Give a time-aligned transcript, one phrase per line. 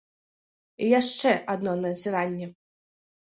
[0.85, 2.47] І яшчэ адно назіранне.